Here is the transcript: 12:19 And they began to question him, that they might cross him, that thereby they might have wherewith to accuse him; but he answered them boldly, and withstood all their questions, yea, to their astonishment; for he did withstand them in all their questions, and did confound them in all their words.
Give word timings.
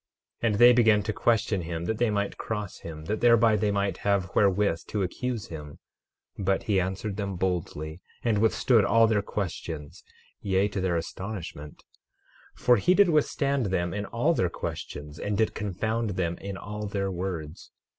12:19 0.41 0.49
And 0.49 0.55
they 0.57 0.73
began 0.73 1.03
to 1.03 1.13
question 1.13 1.61
him, 1.61 1.85
that 1.85 1.99
they 1.99 2.09
might 2.09 2.35
cross 2.35 2.79
him, 2.79 3.05
that 3.05 3.21
thereby 3.21 3.55
they 3.55 3.69
might 3.69 3.97
have 3.97 4.31
wherewith 4.33 4.79
to 4.87 5.03
accuse 5.03 5.49
him; 5.49 5.77
but 6.39 6.63
he 6.63 6.79
answered 6.81 7.17
them 7.17 7.35
boldly, 7.35 8.01
and 8.23 8.39
withstood 8.39 8.83
all 8.83 9.05
their 9.05 9.21
questions, 9.21 10.03
yea, 10.41 10.67
to 10.69 10.81
their 10.81 10.97
astonishment; 10.97 11.83
for 12.55 12.77
he 12.77 12.95
did 12.95 13.09
withstand 13.11 13.67
them 13.67 13.93
in 13.93 14.07
all 14.07 14.33
their 14.33 14.49
questions, 14.49 15.19
and 15.19 15.37
did 15.37 15.53
confound 15.53 16.09
them 16.15 16.35
in 16.39 16.57
all 16.57 16.87
their 16.87 17.11
words. 17.11 17.69